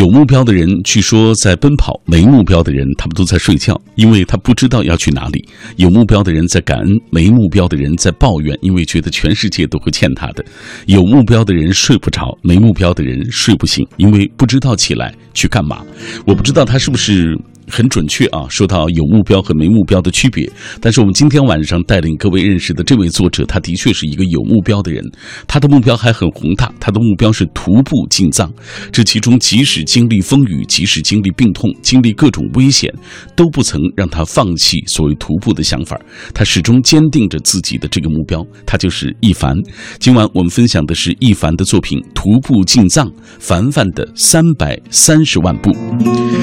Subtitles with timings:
[0.00, 5.46] 有目标的人据说在奔跑，没目标的人他们都在睡觉，因为他不知道要去哪里。
[5.76, 10.42] 有目标的人在感恩，没目标的人在抱怨，因为觉得全世界都会欠他的。
[10.86, 15.84] 有目标的人睡不着，没目标的人睡不醒，因为不知道起来去干嘛。
[16.24, 17.38] 我不知道他是不是。
[17.70, 20.50] 很准确啊，说到有目标和没目标的区别。
[20.80, 25.00] 但是我们今天晚上带领各位认识的这位作者，他的确是一个有目标的人。
[25.46, 28.52] 他的目标还很宏大，他的目标是徒步进藏。
[28.90, 32.92] 这其中，即使经历风雨，即使经历病痛，经历各种危险，
[33.36, 35.96] 都不曾让他放弃所谓徒步的想法。
[36.34, 38.44] 他始终坚定着自己的这个目标。
[38.66, 39.54] 他就是易凡。
[39.98, 43.06] 今晚我们分享的是易凡的作品《徒步进藏》，
[43.38, 45.70] 凡凡的三百三十万步。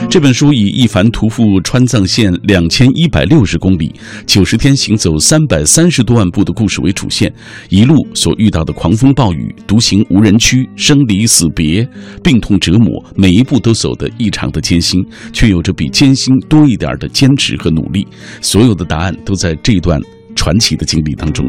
[0.10, 1.08] 这本书以易凡。
[1.18, 3.92] 徒步川藏线两千一百六十公里，
[4.28, 7.34] 九十天行走三百三十多万步的故事为主线，
[7.70, 11.84] 一路所遇到的狂风暴雨、独行无人区、生离死别、
[12.24, 15.04] 病痛折磨，每一步都走得异常的艰辛，
[15.34, 18.08] 却有着比艰辛多一点的坚持和努力。
[18.40, 20.00] 所有的答案都在这段。
[20.38, 21.46] 传奇的经历当中，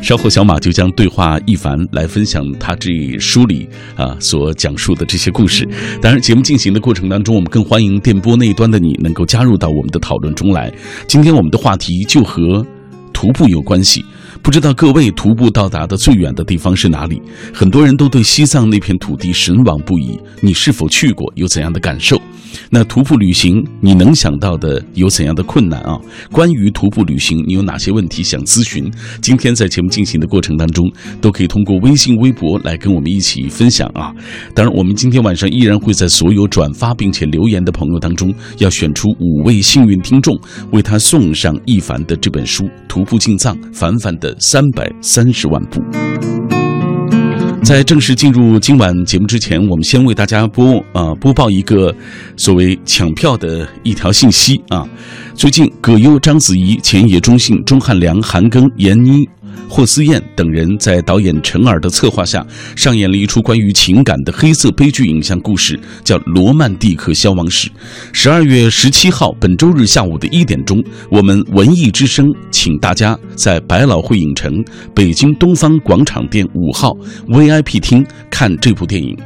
[0.00, 5.66] 稍后小马就将对话一凡来分享他这书里啊所讲述的这些故事。
[6.00, 10.70] 当然，节目进行的过程当中，我们更欢迎电波那一端的你能够加入到我们的讨论中来。
[11.08, 12.64] 今天我们的话题就和
[13.12, 14.04] 徒步有关系，
[14.50, 17.22] 不知道各位徒步到达的最远的地方是哪里？
[17.54, 21.32] 很多人都对西藏那片土地神往不已，你是否去过？
[21.36, 22.20] 有怎样的感受？
[22.68, 25.96] 那徒步旅行，你能想到的有怎样的困难啊？
[26.32, 28.90] 关于徒步旅行，你有哪些问题想咨询？
[29.22, 30.84] 今天在节目进行的过程当中，
[31.20, 34.12] 都可以通过微信、微博来跟我们一起分享啊。
[34.52, 40.36] 当然，我们今天晚上依然会在所有转发并且留言的朋友当中，要选出五位幸运听众，
[40.72, 45.82] 为他送上一凡的这本书《徒步进藏》，凡凡的三百三十万部。
[47.62, 51.94] 在正式进入今晚节目之前，我们先为大家播啊播报一个
[52.36, 54.88] 所谓抢票的一条信息啊。
[55.34, 59.28] 最近，葛优、章子怡、前野中信、钟汉良、韩庚、闫妮。
[59.68, 62.44] 霍思燕等人在导演陈耳的策划下，
[62.74, 67.68] 上演了一出关于情感的黑色悲剧影像故事，叫《罗曼蒂克消亡史》。
[68.12, 74.52] 十二月十七号，本周日下午的一点钟，我们文艺之声请大家在百老汇影城
[74.94, 76.92] 北京东方广场店五号
[77.28, 79.16] VIP 厅看这部电影。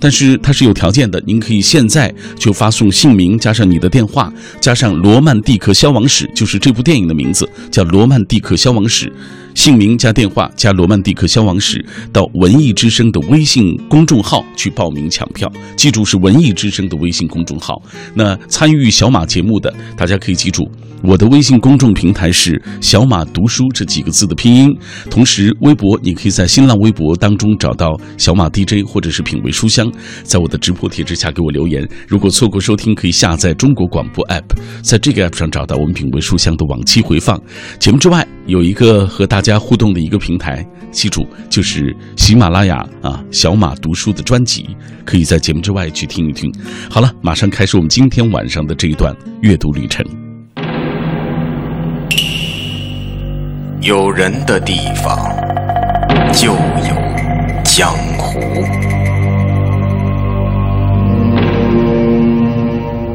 [0.00, 4.30] 但是它是有条件的，您可以现在就发送姓名加上你的电话，
[4.60, 9.06] 加上《罗曼蒂克消亡史》，就是这部电影的名字，叫《罗曼蒂克消亡史》。
[9.54, 11.78] 姓名加电话加《罗曼蒂克消亡史》
[12.12, 17.80] 到文艺之声的微信公众号去报名抢票，记住是文艺之声的微信公众号。
[18.14, 20.68] 那参与小马节目的，大家可以记住
[21.02, 24.76] 我的微信公众平台是“小马读书”这几个字的拼音。
[25.08, 29.90] 同时，微博你可以在新浪微博当中找到小马 DJ 或者是品味书香，
[30.24, 31.88] 在我的直播帖之下给我留言。
[32.08, 34.42] 如果错过收听，可以下载中国广播 app，
[34.82, 37.40] 在这个 app 上找到我们品味书香的往期回放
[37.78, 38.26] 节目之外。
[38.46, 44.74] 有一个和大家互动的一个平台，记住就是喜马拉雅啊，小马读书的专辑，
[45.04, 46.50] 可以在节目之外去听一听。
[46.88, 50.04] 好了，马上开始我们今天晚上的这一段阅读旅程。
[53.82, 55.30] 有人的地方
[56.32, 58.40] 就有江湖，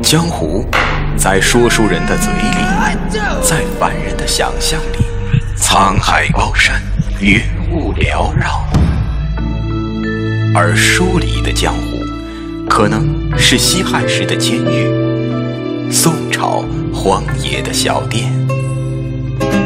[0.03, 0.63] 江湖
[1.17, 5.08] 在说书人的嘴里，在凡人的想象里。
[5.61, 6.81] 沧海高山，
[7.19, 8.65] 云雾缭绕，
[10.55, 11.99] 而书里的江湖，
[12.67, 18.31] 可能是西汉时的监狱，宋朝荒野的小店，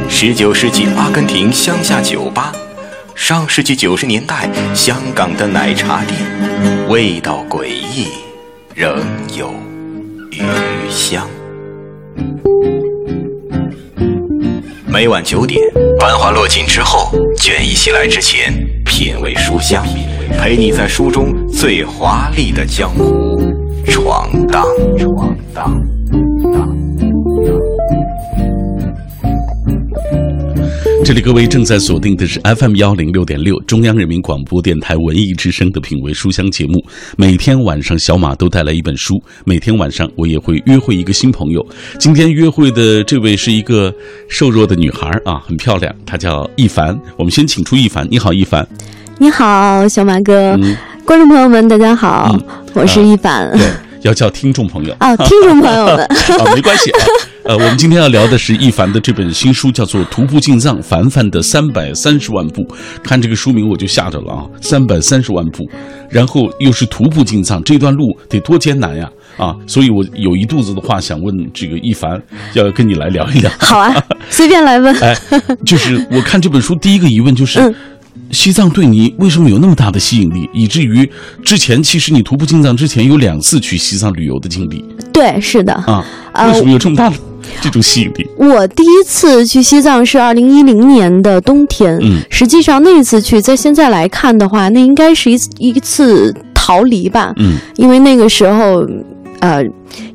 [0.09, 2.51] 十九世纪阿根廷乡下酒吧，
[3.15, 6.19] 上世纪九十年代香港的奶茶店，
[6.89, 8.07] 味道诡异，
[8.75, 8.99] 仍
[9.37, 9.53] 有
[10.31, 10.41] 余
[10.89, 11.27] 香。
[14.93, 15.59] 每晚九点，
[15.99, 18.53] 繁华落尽之后，卷意袭来之前，
[18.85, 19.83] 品味书香，
[20.37, 23.41] 陪你在书中最华丽的江湖
[23.87, 24.63] 闯荡。
[24.95, 25.83] 闯荡。
[31.03, 36.81] 这里各位正在锁定的是 FM 幺零六点六中央人民广播电台文艺之声的品味书香节目。
[37.17, 41.65] 每天晚上小马都带来一本书，每天晚上我也会约会一个新朋友。
[41.99, 43.93] 今天约会的这位是一个
[44.29, 46.97] 瘦弱的女孩啊，很漂亮，她叫一凡。
[47.17, 48.65] 我们先请出一凡，你好，一凡。
[49.17, 50.57] 你好，小马哥。
[51.03, 52.33] 观众朋友们，大家好，
[52.73, 53.51] 我是一凡。
[53.57, 53.67] 对，
[54.03, 55.97] 要叫听众朋友啊，听众朋友们
[56.39, 56.91] 啊，没关系。
[57.43, 62.65] 呃，我们今天要聊的是一凡的这本新书，叫做《徒步进藏》，凡凡的三百三十万步。
[63.03, 65.69] 看这个书名我就吓着了啊，三百三十万步。
[66.09, 69.09] 然后又是徒步进藏，这段路得多艰难呀！
[69.35, 72.21] 啊，所以我有一肚子的话想问这个一凡，
[72.53, 73.51] 要跟你来聊一聊。
[73.59, 73.93] 好啊，
[74.29, 74.95] 随便来问。
[75.03, 75.13] 哎，
[75.65, 77.59] 就是我看这本书第一个疑问就是，
[78.33, 81.07] 西藏对你为什么有那么大的吸引力，以至于
[81.43, 84.83] 之前其实你徒步进藏之前有两次去西藏旅游的经历。
[85.13, 85.73] 对，是的。
[85.73, 86.03] 啊，
[86.47, 87.15] 为什么有这么大的
[87.61, 88.27] 这种吸引力？
[88.35, 91.97] 我第一次去西藏是二零一零年的冬天。
[92.01, 97.31] 嗯，实际上那一次去，在现在来看的话，那应该是一一次逃离吧。
[97.37, 98.85] 嗯，因为那个时候。
[99.39, 99.61] 呃，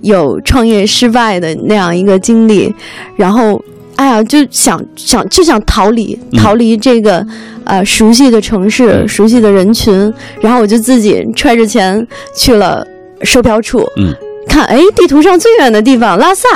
[0.00, 2.74] 有创业失败的那样一个经历，
[3.14, 3.62] 然后，
[3.98, 7.26] 哎呀，就想想就想逃离，逃离这个
[7.64, 9.92] 呃熟悉的城市、熟悉的人群，
[10.40, 12.86] 然后我就自己揣着钱去了
[13.22, 14.14] 售票处，嗯，
[14.48, 16.46] 看，哎，地图上最远的地方拉萨，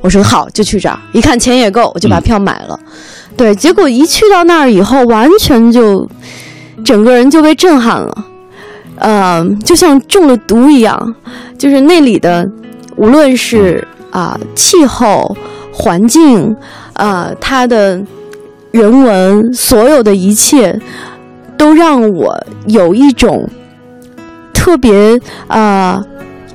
[0.00, 2.78] 我说好，就去这儿，一看钱也够，我就把票买了，
[3.36, 6.08] 对，结果一去到那儿以后，完全就
[6.84, 8.24] 整个人就被震撼了。
[8.98, 11.14] 呃，就像中了毒一样，
[11.58, 12.48] 就是那里的，
[12.94, 15.36] 无论是啊气候、
[15.78, 16.56] 环境，
[16.94, 18.00] 啊它的
[18.70, 20.80] 人文，所有的一切，
[21.58, 22.34] 都让我
[22.66, 23.46] 有一种
[24.54, 26.02] 特别啊。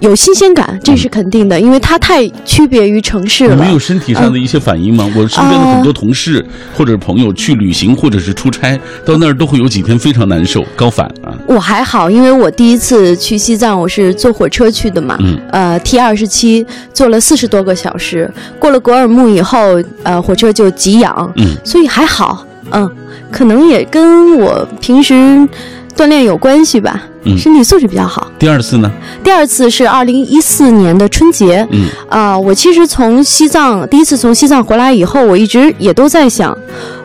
[0.02, 3.56] 有新鲜感，这是肯定的，因为它太区别于城市了。
[3.56, 5.06] 没有身体上的一些反应吗？
[5.16, 6.44] 我身边的很多同事
[6.76, 11.32] 或者朋友去旅行或者是出差，到那儿都会有几天非常难受，高反啊。
[11.46, 18.28] 我还好，因为我第一次去西藏，我是坐火车去的嘛，嗯呃，T 二十七坐了四十多个小时，
[18.58, 22.90] 过了格尔木以后，呃，火车就给氧，嗯，所以还好，嗯，
[23.32, 25.48] 可能也跟我平时。
[25.96, 28.32] 锻炼有关系吧，嗯身体素质比较好。
[28.40, 28.92] 第二次呢？
[29.24, 31.68] 第二次是二零一四年的春节。
[31.72, 36.58] 嗯啊，我其实从西藏第一次从西藏回来以后，我一直也都在想，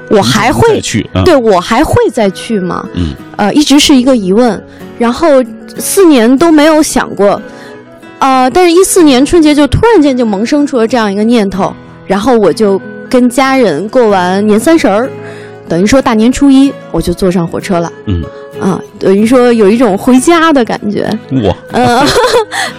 [0.09, 1.09] 我还会去？
[1.25, 2.87] 对我还会再去吗？
[2.95, 4.63] 嗯，呃，一直是一个疑问。
[4.99, 5.29] 然后
[5.77, 7.41] 四年都没有想过，
[8.19, 11.75] 呃，但是一四年春节就突然间就萌生出了这样一个念头，
[12.07, 12.81] 然后我就
[13.11, 15.11] 跟家人过完年三十儿，
[15.69, 17.93] 等于说大年初一我就坐上火车了。
[18.07, 18.23] 嗯。
[18.61, 21.03] 啊，等于说有一种回家的感觉。
[21.45, 22.07] 哇，嗯，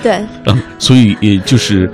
[0.02, 1.90] 对， 嗯，所以也就是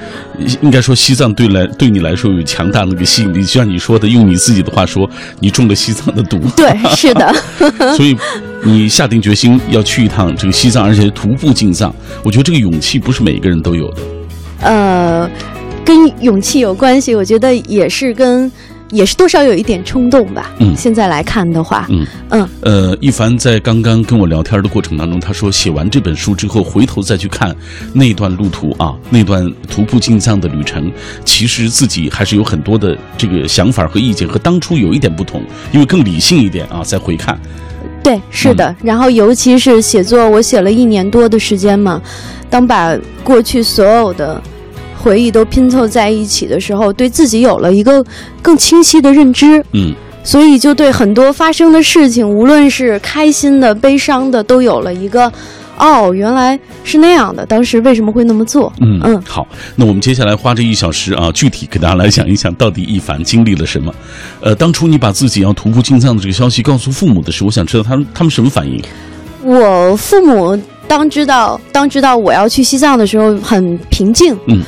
[0.61, 3.41] 应该说，西藏对来对你来说有强大的一个吸引力。
[3.41, 5.09] 就像你说的，用你自己的话说，
[5.39, 6.39] 你中了西藏的毒。
[6.55, 7.33] 对，是的。
[7.95, 8.17] 所以
[8.63, 11.93] 你下定决心要去一趟这个西藏，而且徒步进藏。
[12.23, 14.01] 我觉得这个勇气不是每个人都有的。
[14.61, 15.29] 呃，
[15.83, 18.49] 跟勇气有关系，我觉得也是跟。
[18.93, 20.51] 也是多少有一点冲动吧。
[20.59, 27.53] 嗯，现在来看的话，嗯嗯，呃，一凡在刚刚跟我聊天的过程当中，他说写完这本书之后，回头再去看
[27.91, 30.91] 那段路途啊，那段徒步进藏的旅程，
[31.25, 36.83] 其实自己还是有很多的这个想法和意见，和当初有一点不同，因为更理性一点啊。
[36.83, 37.39] 再回看，
[38.03, 38.75] 对，是的。
[38.83, 41.99] 然后尤其是写作，我写了一年多的时间嘛，
[42.49, 44.39] 当把过去所有的。
[45.03, 48.03] 回忆都拼凑在一起的时候，对自己有了一个
[48.41, 49.61] 更清晰的认知。
[49.73, 55.29] 嗯，所以就对很多发生的事情，无论是开心的、悲伤的，都有了一个
[55.77, 57.45] 哦，原来是那样的。
[57.45, 58.71] 当时为什么会那么做？
[58.79, 59.45] 嗯嗯，好，
[59.75, 63.93] 那我们接下来花这一小时啊，具体给大家来讲一讲，到底一凡经历了什么。
[64.39, 68.81] 呃，当初你把自己要徒步进藏的这个消息告诉父母的时候，我想知道他们他们什么反应？
[69.43, 70.57] 我父母
[70.87, 74.33] 当知道当知道我要去西藏的时候，很平静。
[74.47, 74.61] 嗯。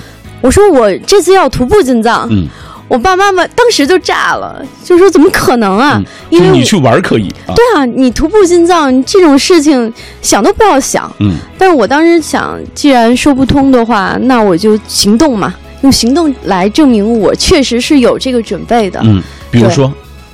[0.46, 2.46] 我说我这次要徒步进藏，嗯，
[2.88, 6.00] 我爸妈妈当时就炸了，就说怎么可能啊？
[6.30, 11.34] 因为你去玩可以，对啊，你徒步进藏这种事情想都不要想，嗯。
[11.58, 19.24] 但是我当时想，既然说不通的话，那我就行动嘛，用行动来证明我确实是有这个准备的，嗯。
[19.50, 19.92] 比如说，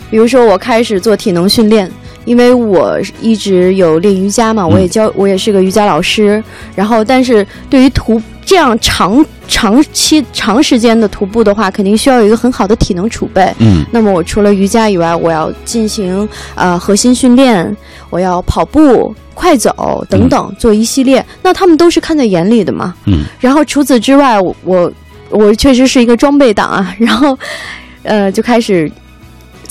[0.09, 1.89] 比如说我开始做体能训练，
[2.25, 6.43] 因为我一直有练瑜伽嘛，我也教，我也是个瑜伽老师。
[6.75, 13.51] 然后，但是对于徒这样长长期长时间的徒步的话，肯定需要有一个很好的体能储备。
[13.59, 17.75] 嗯，那么我除了瑜伽以外，我要进行呃核心训练，
[18.09, 21.25] 我要跑步、快走等等，做一系列。
[21.41, 22.93] 那他们都是看在眼里的嘛。
[23.05, 24.91] 嗯，然后除此之外，我
[25.29, 26.95] 我确实是一个装备党啊。
[26.99, 27.37] 然后，
[28.03, 28.91] 呃，就开始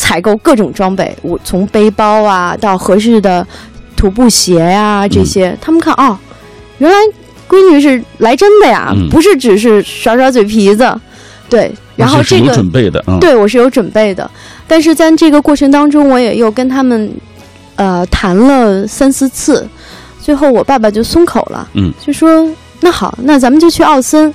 [0.01, 3.47] 采购各种装备，我从背包啊到合适的
[3.95, 6.17] 徒步鞋呀这些，他们看哦，
[6.79, 6.97] 原来。
[7.51, 10.89] 闺女是来真的呀，不是只是耍耍嘴皮子，
[11.49, 11.69] 对。
[11.97, 14.31] 然后这个有准备的，对我是有准备的。
[14.69, 17.13] 但是在这个过程当中，我也又跟他们
[17.75, 19.69] 呃谈了三四次，
[20.21, 22.49] 最后我爸爸就松口了，嗯，就说
[22.83, 24.33] 那好，那咱们就去奥森，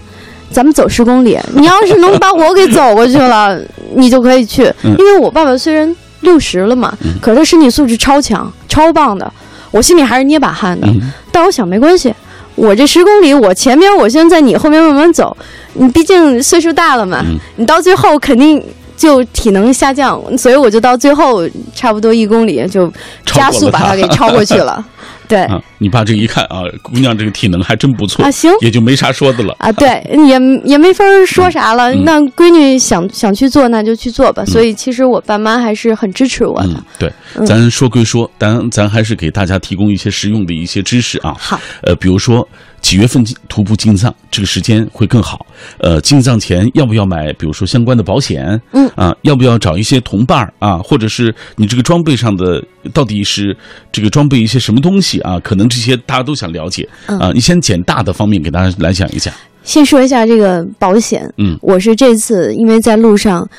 [0.56, 1.38] 咱们走十公里。
[1.54, 3.60] 你要是能把我给走过去了，
[3.94, 4.72] 你就可以去。
[4.84, 9.30] 因为我爸爸虽然六十了嘛，可是他身体素质超强、超棒的。
[9.72, 10.88] 我心里还是捏把汗的。
[10.88, 12.16] 嗯但我想没关系，
[12.56, 15.36] 我这十公里，我前面我先在你后面慢慢走，
[15.74, 18.64] 你毕竟岁数大了嘛，嗯你到最后肯定
[18.96, 22.90] 就体能下降，所以我就到最后差不多一公里就
[23.26, 24.82] 加速把它给超过去了。
[25.27, 28.51] 对啊，你爸这一看啊，姑娘这个体能还真不错啊，行。
[28.62, 29.55] 也就没啥说的了。
[29.60, 29.88] 啊，对，
[30.27, 31.94] 也也没法说啥了。
[31.94, 34.46] 嗯那闺女想想去做，那就去做吧。
[34.46, 36.70] 所以其实我爸妈还是很支持我的。
[36.70, 41.36] 嗯，对，嗯咱说归说，咱咱还是给大家提供一些实用的一些知识啊。
[41.39, 42.48] 好，呃，比如说
[42.86, 45.44] 几月份进徒步进藏，这个时间会更好。
[45.80, 48.62] 呃，进藏前要不要买，比如说相关的保险？
[48.74, 50.77] 嗯啊，要不要找一些同伴儿啊？
[50.77, 52.63] 或者是你这个装备上的
[52.94, 53.58] 到底是
[53.92, 55.39] 这个装备一些什么东西啊？
[55.39, 57.32] 可能这些大家都想了解嗯啊。
[57.34, 59.34] 你先简大的方面给大家来讲一下。
[59.63, 61.27] 先说一下这个保险。
[61.39, 63.50] 嗯我是这次因为在路上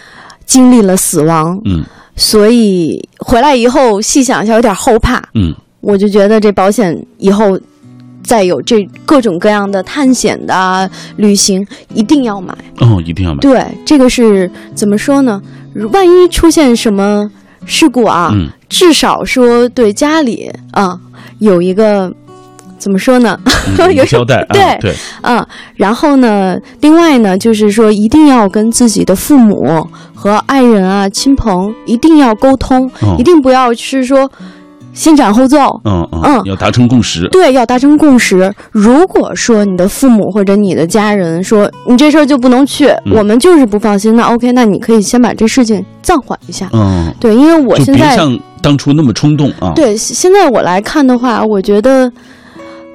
[0.45, 5.21] 经历了死亡，嗯所以回来以后细想一下，有点后怕。
[5.35, 7.59] 嗯我就觉得这保险以后
[8.27, 12.53] 再有这各种各样的探险的啊旅行，一定要买。
[12.81, 13.39] 哦，一定要买。
[13.41, 15.41] 对，这个是怎么说呢？
[15.93, 17.31] 万一出现什么
[17.65, 20.99] 事故啊，嗯至少说对家里啊
[21.39, 22.13] 有一个
[22.79, 23.39] 怎么说呢？
[23.79, 34.31] 嗯， 有交代啊，对对，啊，然后呢，另外呢，就是说一定要跟自己的父母和爱人啊、亲朋一定要沟通，哦一定不要是说
[34.97, 35.81] 先斩后奏。
[35.85, 37.29] 嗯嗯嗯，要达成共识。
[37.29, 38.53] 对，要达成共识。
[38.73, 46.69] 如果说你的父母或者你的家人说你这事儿就不能去，嗯我们就是不放心，那 OK，那你可以先把这事情暂缓一下。
[46.73, 49.73] 嗯，对，因为我现在像当初那么冲动啊。
[49.77, 52.11] 对现在我来看的话，我觉得，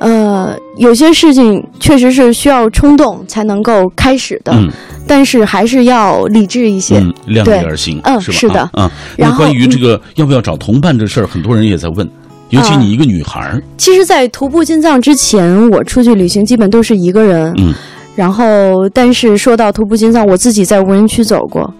[0.01, 4.70] 呃，有些事情确实是需要冲动才能够开始的，嗯。
[5.08, 6.98] 但是还是要理智一些。
[7.00, 8.62] 嗯，量力而行，嗯是的。
[8.74, 8.91] 啊，啊。
[9.15, 12.10] 然后那关于这个要不要找同伴这事儿，很多人也在问，
[12.50, 17.53] 尤其啊你一个女孩儿，其实，在徒步进藏之前，我出去旅行基本都是一个人。
[17.58, 17.74] 嗯。
[18.15, 21.72] 然后，但是说到徒步进藏，我自己在无人区走过，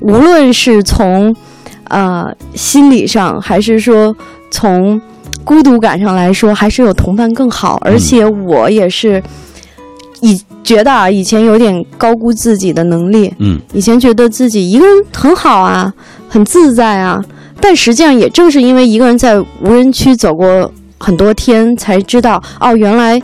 [0.00, 1.34] 无论是从
[1.88, 4.14] 呃心理上，还是说
[4.50, 5.00] 从
[5.44, 7.80] 孤独感上来说，还是有同伴更好。
[7.84, 9.22] 而且我也是
[10.20, 15.92] 以觉得啊，以前有点高估自己的能力，嗯以前觉得自己一个人很好啊，
[16.28, 17.22] 很自在啊，
[17.60, 23.20] 但实际上也正是因为一个人在无人区走过很多天，才知道哦，原来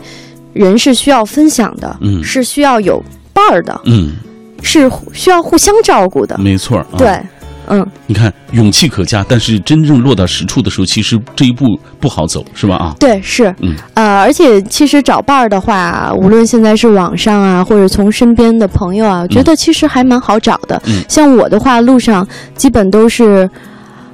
[0.53, 4.13] 人是需要分享的，嗯是需要有伴儿的，嗯，
[4.61, 6.37] 是需要互相照顾的。
[6.37, 6.85] 没错。
[6.97, 7.19] 对，
[7.67, 11.65] 嗯，你看勇气可嘉，但是真正落到实处的时候，其实这一步
[11.99, 12.75] 不好走，是吧？
[12.75, 20.81] 啊，对，是，嗯呃，而且其实找伴儿的话，无论现在是网上啊，或者从身边的朋友啊，我觉得其实还蛮好找的。
[20.85, 23.49] 嗯像我的话，路上基本都是。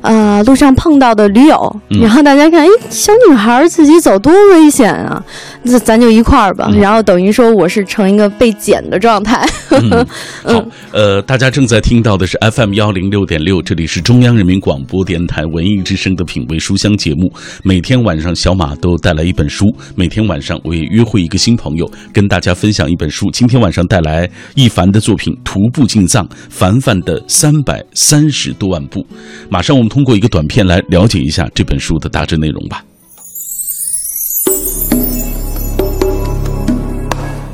[0.01, 5.21] 呃，路上碰到的驴友，嗯然后大家看，哎，小女孩自己走多危险啊！
[5.63, 6.67] 那咱就一块儿吧。
[6.71, 9.45] 嗯然后等于说我是成一个被捡的状态。
[9.71, 10.05] 嗯，
[10.43, 17.31] 好，呃，大家正在听到的是 FM 幺零六点六，这里是中央人民广播电台文艺之声的品味书香节目。
[17.63, 19.65] 每天晚上，小马都带来一本书。
[19.95, 23.29] 每天晚上，我也约会一个新朋友，跟大家分享一本书。
[23.31, 29.05] 今天晚上带来一凡的作品《徒步进藏》，凡凡的三百三十多万步。
[29.49, 32.85] 马上我们通过一个短片来了解一下这本书的大致内容吧。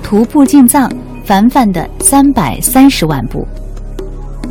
[0.04, 0.92] 徒步进藏，
[1.26, 3.48] 凡凡的三百三十万步。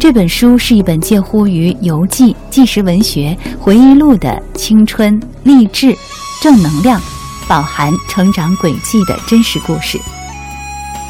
[0.01, 5.97] 这本书是一本介乎于游记、纪实文学、回忆录的青春、励志、
[6.43, 7.01] 正能量，
[7.49, 9.99] 饱含成长轨迹的真实故事。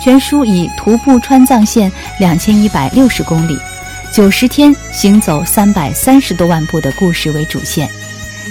[0.00, 1.90] 全书以徒步川藏线
[2.20, 3.56] 两千一百六十公里，
[4.14, 7.90] 九十天行走三百三十多万步的故事为主线，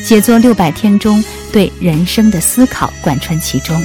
[0.03, 3.82] 写作六百天中对人生的思考贯穿其中。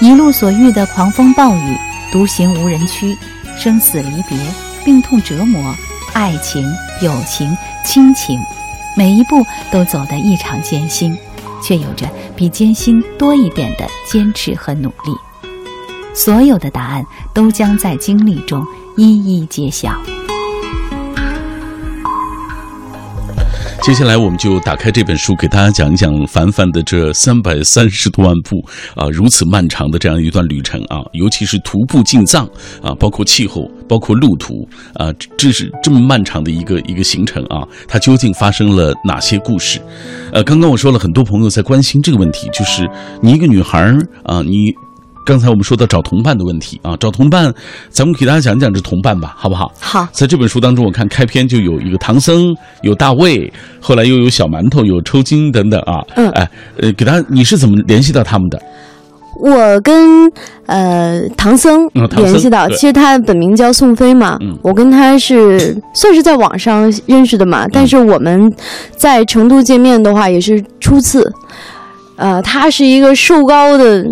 [0.00, 1.76] 一路所遇的狂风暴雨、
[2.10, 3.14] 独行无人区、
[3.58, 4.38] 生死离别、
[4.86, 5.76] 病痛折磨、
[6.14, 6.66] 爱情、
[7.02, 8.40] 友情、亲情，
[8.96, 11.14] 每一步都走得异常艰辛，
[11.62, 15.14] 却有着比艰辛多一点的坚持和努力。
[16.14, 19.94] 所有的答案都将在经历中一一揭晓。
[23.86, 28.60] 接下来，我们就打开这本书，给大家讲一讲凡凡的这三百三十多万步
[28.96, 32.44] 啊，如此漫长的这样一段旅程啊，尤其是徒步进藏
[32.82, 39.80] 啊，包括气候，包括路途啊，这是这么漫长的一个一个行程啊，它究竟发生了哪些故事？
[40.32, 42.90] 呃，刚刚我说了，很多朋友在关心这个问题，就是
[43.22, 44.74] 你一个女孩儿啊，你。
[45.26, 47.52] 刚才我们说到找同伴的问题啊，找同伴，
[47.90, 49.72] 咱们给大家讲讲这同伴吧，好不好？
[49.80, 56.00] 好，在这本书当中，我看开篇就有一个唐僧，有大卫，后来又有小馒头，有抽筋等等啊。
[56.14, 56.48] 嗯哎，
[56.80, 58.62] 呃，给他，你是怎么联系到他们的？
[59.38, 60.30] 我跟
[60.64, 68.50] 呃唐僧联系到，对其实他本名叫宋飞嘛，嗯我跟他是算是在网上认识的嘛，但是我们
[68.96, 71.30] 在成都见面的话也是初次。
[72.16, 74.02] 呃，他是一个瘦高的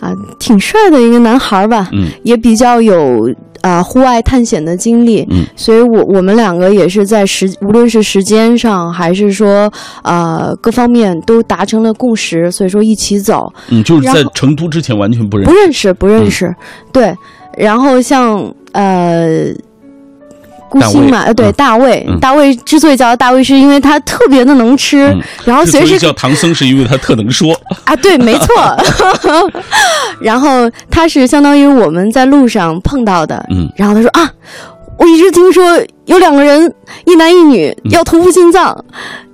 [0.00, 9.70] 啊、挺帅的一个男孩儿吧，嗯也比较有啊、户外探险的经历，嗯所以我我们两个也是在时无论是时间上还是说
[10.02, 13.52] 啊各方面都达成了共识，所以说一起走。
[13.68, 15.52] 嗯，就是在成都之前完全不认识。
[15.52, 16.54] 不认识，不认识。
[16.90, 17.14] 对，
[17.56, 19.52] 然后像呃。
[20.70, 21.52] 顾大卫星嘛，呃，对，嗯。
[21.52, 22.18] 大卫，嗯。
[22.20, 25.20] 大卫之所以叫大卫，是因为他特别的能吃，嗯。
[25.44, 27.54] 然后随时叫唐僧，是因为他特能说。
[27.84, 28.46] 啊，对，没错。
[30.22, 33.68] 然后他是相当于我们在路上碰到的，嗯。
[33.76, 34.30] 然后他说啊，
[34.96, 36.72] 我一直听说有两个人，
[37.04, 37.90] 一男一女嗯。
[37.90, 38.84] 要徒步进藏，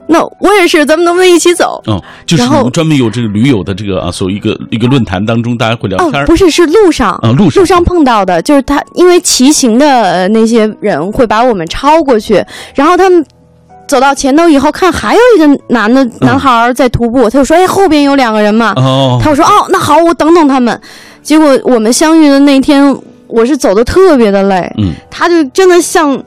[0.09, 1.83] 那我也是，咱们能不能一起走？
[1.87, 12.45] 哦，就是然后你们专门有这个驴友的这个啊，所谓一个一个论坛当中，大家会聊哦天儿，不是，是路上啊，路上路上碰到的，就是他，因为骑行的呃那些人会把我们超过去，
[12.75, 13.25] 然后他们
[13.89, 18.73] 走到前头以后，看还有一个男的男孩儿在徒步，他就说：“哎，后边有两个人嘛。
[18.77, 20.81] 哦，他就说：“哦，那好，我等等他们。”
[21.23, 22.97] 结果我们相遇的那天，
[23.27, 26.21] 我是走的特别的累，嗯他就真的像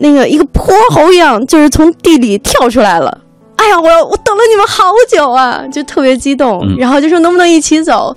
[0.00, 3.20] 那个一个泼猴一样，就是从地里跳出来了。
[3.56, 6.76] 哎呀，我我等了你们好久啊，就特别激动，嗯。
[6.78, 8.16] 然后就说能不能一起走。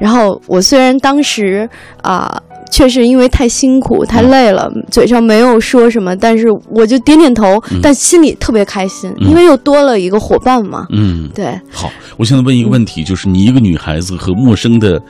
[0.00, 1.68] 然后我虽然当时
[2.02, 7.78] 啊、确实因为太辛苦太累了，嘴上没有说什么，但是我就点点头，嗯。
[7.80, 9.28] 但心里特别开心，嗯。
[9.28, 10.86] 因为又多了一个伙伴嘛。
[10.90, 15.00] 嗯，对，好，我现在问一个问题，就是你一个女孩子和陌生的，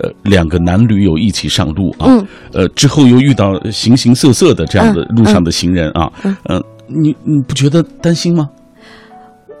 [0.00, 2.26] 呃，两个男驴友一起上路啊，嗯。
[2.52, 8.48] 呃，之后又遇到形形色色的这样的嗯路上的行人啊，嗯呃，你你不觉得担心吗？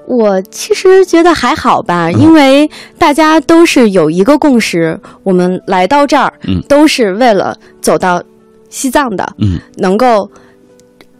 [0.06, 6.60] 我其实觉得还好吧，因为大家都是有一个共识，我们来到这儿，嗯。
[6.68, 8.22] 都是为了走到
[8.70, 9.58] 西藏的，嗯。
[9.76, 10.30] 能够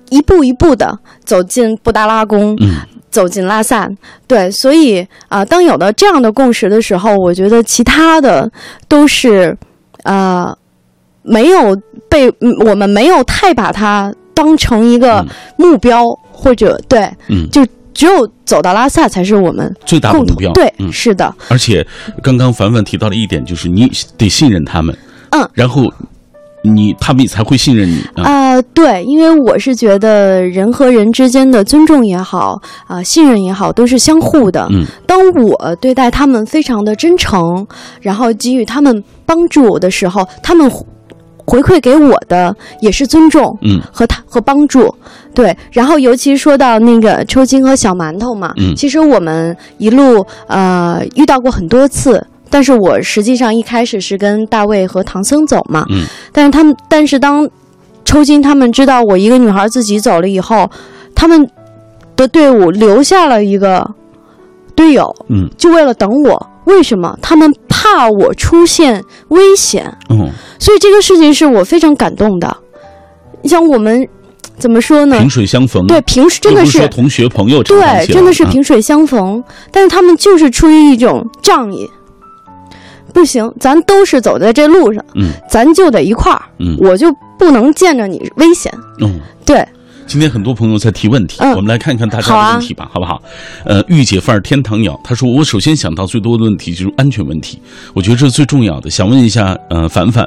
[0.09, 2.77] 一步一步的走进布达拉宫，嗯
[3.19, 3.91] 走进拉萨。
[4.29, 8.49] 对，所以啊、当有了这样的共识的时候，我觉得其他的
[8.87, 9.57] 都是
[10.05, 10.57] 啊、
[11.23, 11.77] 没有
[12.09, 15.27] 被嗯我们没有太把它当成一个嗯。
[15.57, 21.85] 目标，或者对，嗯，就只有走到拉萨才是我们最大的目标，对，嗯，是的，而且
[22.23, 24.97] 刚刚凡凡提到了一点，就是你得信任他们，
[25.31, 25.93] 嗯，然后
[26.63, 34.67] 你他们才会信任你啊，啊、对，因为我是觉得人和人之间的尊重也好，啊、信任也好，都是相互的。
[34.71, 37.67] 嗯，当我对待他们非常的真诚，
[38.01, 40.85] 然后给予他们帮助的时候，他们回
[41.47, 44.93] 回馈给我的也是尊重嗯和他和帮助。
[45.33, 52.27] 对，然后尤其说到那个抽筋和小馒头嘛，嗯其实我们一路呃遇到过很多次。
[52.51, 57.49] 但是我实际上一开始是跟大卫和唐僧走嘛，嗯但是他们，但是当
[58.05, 60.71] 抽筋他们知道我一个女孩自己走了以后，
[61.15, 61.49] 他们
[62.17, 63.89] 的队伍留下了一个
[64.75, 66.47] 队友，嗯就为了等我。
[66.65, 67.19] 为什么？
[67.23, 72.55] 他们怕我出现危险，嗯，所以这个事情是我非常感动的。
[73.41, 74.07] 你像我们
[74.59, 75.31] 怎么说呢萍？
[75.31, 81.89] 水相逢，对，平时真的是同学朋友对，真的是啊萍水相逢，但是他们就是出于一种仗义。
[83.19, 88.73] 不行，咱都是走在这路上，嗯咱就得一块儿，嗯我就不能见着你危险。
[89.01, 89.19] 嗯。
[89.45, 89.67] 对，
[90.07, 93.21] 今天很多朋友在提问题，嗯我们来看看大家的问题吧，好不好？
[93.65, 97.59] 呃，御姐范儿天堂鸟他说，我首先想到最多的问题就是安全问题，
[97.93, 98.89] 我觉得这是最重要的。
[98.89, 100.25] 想问一下，呃，凡凡，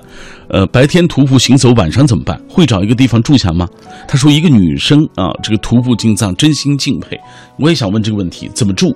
[0.49, 2.37] 呃，白天徒步行走，晚上怎么办？
[2.49, 3.65] 会找一个地方住下吗？
[4.05, 7.17] 他说，一个女生啊，这个徒步进藏，真心敬佩。
[7.57, 8.93] 我也想问这个问题，怎么住？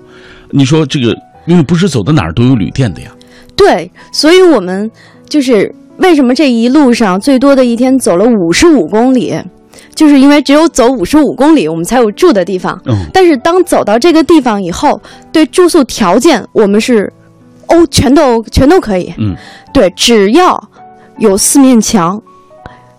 [0.52, 3.10] 你说这个，因为不是走到哪儿都有旅店的呀。
[3.56, 4.90] 对，所以我们
[5.28, 9.36] 就是为什么这一路上最多的一天走了五十五公里，
[9.94, 12.80] 就是因为只有走五十五公里，我们才有住的地方。
[12.86, 12.96] 嗯。
[13.14, 17.12] 但是当走到这个地方以后，对住宿条件我们是
[17.68, 19.14] 哦，全都全都可以。
[19.18, 19.36] 嗯。
[19.74, 20.62] 对，只要
[21.18, 22.22] 有四面墙，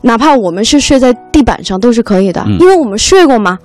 [0.02, 2.58] 哪怕我们是睡在地板上都是可以的，嗯。
[2.58, 3.58] 因为我们睡过嘛，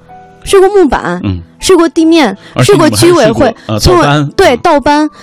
[0.44, 5.16] 睡过木板，嗯，睡过地面，睡过居委会过，呃从倒班对啊倒班，其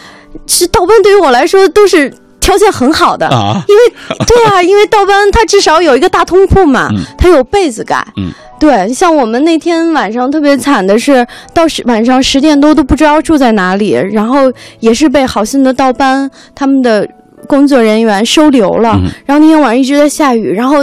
[0.46, 3.82] 实倒班对于我来说都是条件很好的，啊，因为
[4.26, 8.06] 对啊，因为倒班它至少有一个大通铺嘛，嗯它有被子盖。
[8.16, 11.24] 嗯对，像我们那天晚上特别惨的是，
[11.54, 17.08] 到十晚上十点多都不知道住在哪里，然后也是被好心的倒班他们的
[17.46, 20.78] 工作人员收留了，嗯然后那天晚上一直在下雨，然后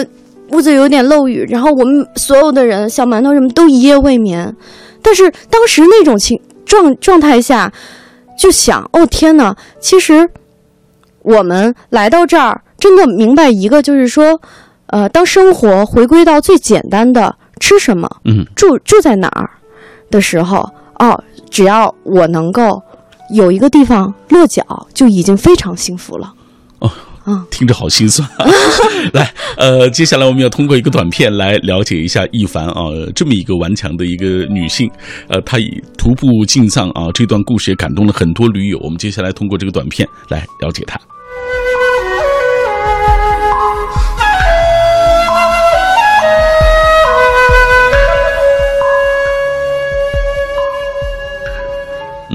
[0.52, 4.56] 屋子有点漏雨，然后我们所有的人，小馒头什么都一夜未眠。
[5.02, 7.70] 但是当时那种情状状态下，
[8.38, 10.30] 就想，哦天呐，其实
[11.22, 14.40] 我们来到这儿，真的明白一个，就是说，
[14.88, 19.50] 呃，当生活回归到最简单的吃什么、嗯住住在哪儿
[20.12, 20.70] 的时候，
[21.00, 22.82] 哦，只要我能够
[23.32, 26.34] 有一个地方落脚，就已经非常幸福了。
[27.50, 28.28] 听着好心酸。
[29.14, 32.86] 来，呃，接下来我们要通过一个短片来了解一下一凡啊，
[33.16, 34.90] 这么一个顽强的一个女性，
[35.28, 38.80] 呃，她以徒步进藏啊这段故事也感动了很多驴友。
[38.80, 41.00] 我们接下来通过这个短片来了解她。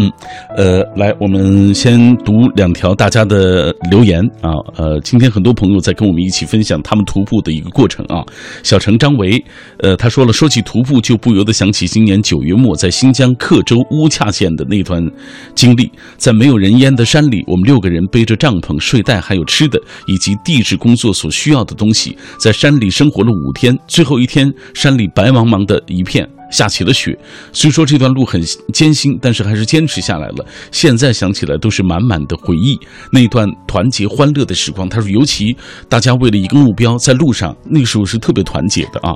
[0.00, 0.10] 嗯，
[0.56, 4.52] 呃，来，我们先读两条大家的留言啊。
[4.76, 8.24] 呃，今天很多朋友在跟我们一起分享他们徒步的一个过程啊。
[8.62, 9.44] 小陈张维，
[9.80, 15.06] 呃，他说了，说起徒步，就不由得想起今年九月末在新疆克州乌恰县的那段
[15.54, 15.90] 经历。
[16.16, 23.78] 在没有人烟的山里，我们六个人背着帐篷、睡袋，还有吃的以及地质工作所需要的东西，在山里生活了五天。
[23.86, 26.26] 最后一天，山里白茫茫的一片。
[26.50, 27.16] 下起了雪，
[27.52, 28.40] 虽说这段路很
[28.72, 30.44] 艰辛，但是还是坚持下来了。
[30.70, 32.78] 现在想起来都是满满的回忆，
[33.12, 34.88] 那段团结欢乐的时光。
[34.88, 35.56] 他说，尤其
[35.88, 39.14] 大家为了一个目标在路上，那个时候是特别团结的啊。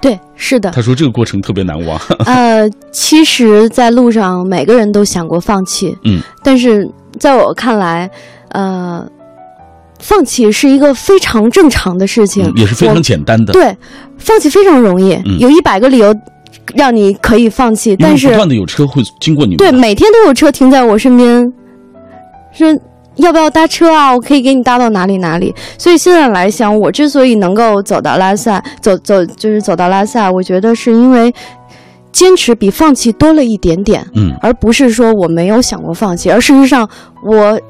[0.00, 0.70] 对，是的。
[0.70, 1.98] 他说这个过程特别难忘。
[2.26, 6.86] 呃，其实，在路上每个人都想过放弃，嗯，但是
[7.18, 8.10] 在我看来，
[8.50, 9.02] 呃，
[9.98, 13.54] 放弃是一个非常正常的事情，嗯也是非常简单的。
[13.54, 13.74] 对，
[14.18, 16.14] 放弃非常容易，嗯有一百个理由
[16.74, 19.56] 让你可以放弃，但是不断的有车会经过你们。
[19.58, 21.52] 对，每天都有车停在我身边，
[22.52, 22.66] 说
[23.16, 24.12] 要不要搭车啊？
[24.12, 25.54] 我可以给你搭到哪里哪里。
[25.78, 31.32] 所以现在来想，我之所以能够走到拉萨，走走就是走到拉萨，我觉得是因为
[32.10, 36.88] 坚持比放弃多了一点点，嗯而不是说我没有想过放弃，而事实上
[37.22, 37.60] 我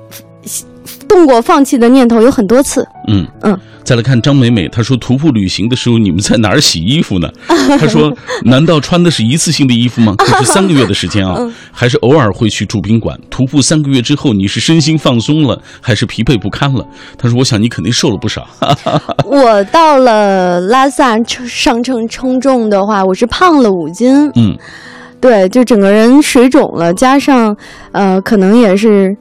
[1.09, 2.87] 动过放弃的念头有很多次。
[3.09, 3.59] 嗯嗯。
[3.83, 7.29] 再来看张美美，她说徒步旅行的时候你们在哪儿洗衣服呢？
[7.79, 8.11] 她说
[8.45, 10.15] 难道穿的是一次性的衣服吗？
[10.19, 11.39] 可是三个月的时间啊，
[11.71, 13.19] 还是偶尔会去住宾馆。
[13.29, 16.83] 徒步三个月之后，你是身心放松了，还是疲惫不堪了？
[17.19, 18.47] 她说我想你肯定瘦了不少。
[19.27, 24.31] 我到了拉萨上称称重的话，我是胖了五斤。
[24.37, 24.57] 嗯
[25.21, 27.55] 对，就整个人水肿了，加上
[27.93, 29.17] 呃，可能也是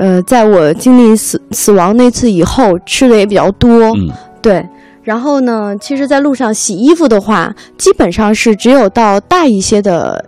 [0.00, 3.68] 呃，在我经历死死亡那次以后，吃的也比较多。
[3.98, 4.08] 嗯
[4.40, 4.66] 对，
[5.02, 10.24] 然后呢，其实，在路上洗衣服的话，基本上是只有到大一些的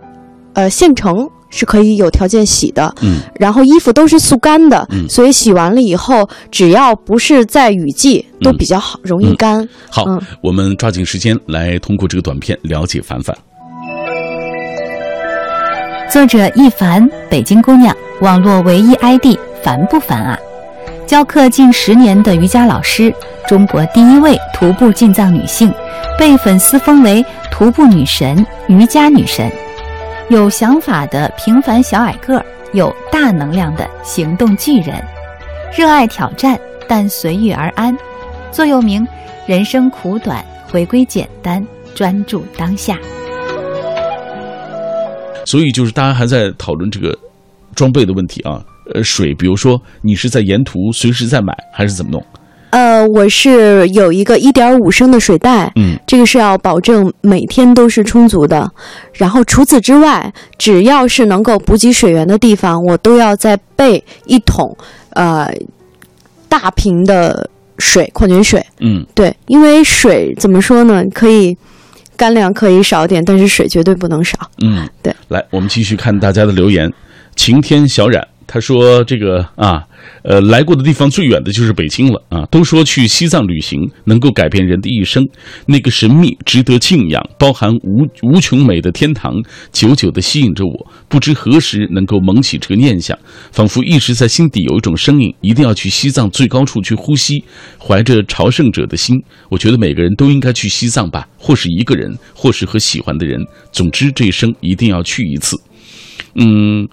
[0.53, 2.93] 呃县城是可以有条件洗的。
[3.01, 9.67] 嗯然后衣服都是速干的，嗯所以洗完了以后，只要不是在雨季，都嗯比较好，容易干。
[9.89, 13.35] 好，嗯我们抓紧时间来通过这个短片了解凡凡。
[16.11, 20.37] 作者一凡，北京姑娘，网络唯一 ID，烦不烦啊？
[21.07, 23.13] 教课近十年的瑜伽老师，
[23.47, 25.73] 中国第一位徒步进藏女性，
[26.17, 29.49] 被粉丝封为徒步女神、瑜伽女神。
[30.29, 35.03] 有想法的平凡小矮个儿，有大能量的行动巨人，
[35.75, 37.95] 热爱挑战，但随遇而安。
[38.51, 39.05] 座右铭：
[39.45, 42.97] 人生苦短，回归简单，专注当下。
[45.45, 47.17] 所以就是大家还在讨论这个
[47.75, 48.63] 装备的问题啊。
[48.93, 52.25] 呃，水，比如说你是在沿途随时在买，还是怎么弄？
[52.71, 58.67] 呃，我是有一个一点五升的水袋，嗯这个是要保证每天都是充足的。
[59.13, 64.75] 然后除此之外，只要是能够补给水源的地方，我都要再备一桶
[65.11, 65.47] 呃
[66.49, 68.65] 大瓶的水，矿泉水。
[68.79, 71.05] 嗯，对，因为水怎么说呢？
[71.13, 71.55] 可以
[72.17, 74.35] 干粮可以少点，但是水绝对不能少。
[74.63, 75.15] 嗯，对。
[75.27, 76.91] 来，我们继续看大家的留言。
[77.35, 79.81] 晴天小冉他说：“这个啊，
[80.21, 82.45] 呃，来过的地方最远的就是北京了啊。
[82.51, 85.27] 都说去西藏旅行能够改变人的一生，
[85.65, 89.33] 那个神秘、值得敬仰、包含无无穷美的天堂，
[89.71, 90.91] 久久地吸引着我。
[91.09, 93.17] 不知何时能够萌起这个念想，
[93.51, 97.43] 仿佛一直在心底有一种声音，一定要去西藏最高处去呼吸。
[97.79, 103.43] 怀着朝圣者的心，我觉得每个人都应该去西藏吧，或是一个人，或是和喜欢的人。
[103.71, 105.59] 总之，这一生一定要去一次。
[106.35, 106.87] 嗯。”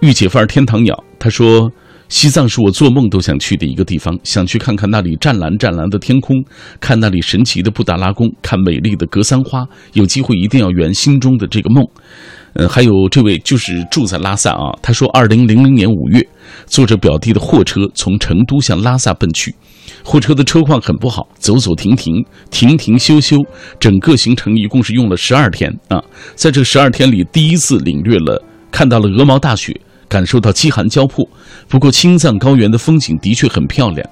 [0.00, 1.70] 御姐范儿天堂鸟，他说
[2.08, 6.36] ：“西藏是我做梦都想去的一个地方，想去看看那里湛蓝湛蓝的天空，
[6.78, 9.66] 看那里神奇的布达拉宫，看美丽的格桑花。
[9.94, 11.82] 有机会一定要圆心中的这个梦。
[12.52, 16.26] 呃，还有这位就是住在拉萨啊，他说，二零零零年五月，
[16.66, 19.54] 坐着表弟的货车从成都向拉萨奔去，
[20.04, 23.36] 货车的车况很不好，走走停停，停停修修，
[23.80, 26.02] 整个行程一共是用了十二天啊。
[26.34, 29.78] 在这十二天里，第一次领略了，看到了鹅毛大雪。
[30.08, 31.28] 感受到饥寒交迫，
[31.68, 34.08] 不过青藏高原的风景的确很漂亮，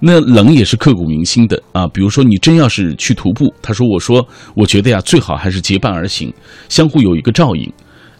[0.00, 1.86] 那冷也是刻骨铭心的啊。
[1.88, 6.32] 比如说你真要是去徒步，他说：“我说我觉得呀，最好还是结伴而行，
[6.68, 7.72] 相互有一个照应。”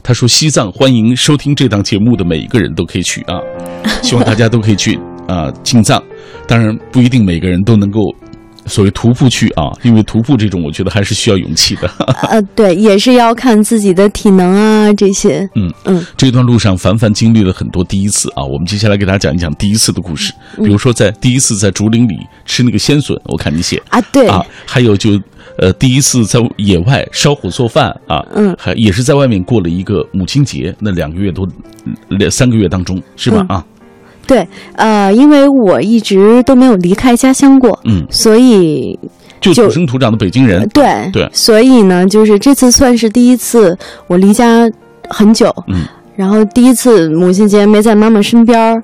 [0.03, 3.41] 他说：“西藏欢迎收听这档节目的每一个人都可以去啊，
[4.03, 6.03] 希望大家都可以去啊进藏，
[6.47, 8.01] 当然不一定每个人都能够。”
[8.67, 11.89] 所谓徒步去啊，因为徒步这种，我觉得还是需要勇气的。
[12.29, 15.49] 呃，对，也是要看自己的体能啊，这些。
[15.55, 18.45] 嗯嗯，这段路上，凡凡经历了很多第一次啊。
[18.45, 25.21] 我们接下来给大家讲一讲第一次的故事，比如说在第一次在竹林里吃那个鲜笋，我看你写啊，对啊，还有就
[25.59, 31.49] 呃第一次在野外烧火做饭啊，嗯，还也是在外面过了一个母亲节，那两个月多
[32.09, 33.47] 两三个月当中是吧？
[33.49, 33.65] 啊。
[34.27, 38.99] 对，呃，因为我一直都没有离开家乡过，嗯，所以
[39.41, 44.69] 就土生土长的北京人，对对，所以呢，就是这次算是第一次我离家
[45.09, 45.87] 很久，嗯，
[46.17, 48.83] 然后第一次母亲节没在妈妈身边